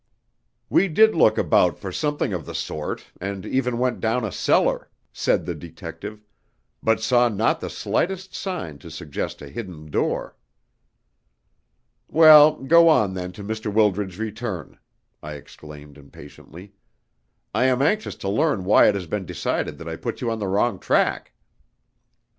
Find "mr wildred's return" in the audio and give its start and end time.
13.43-14.79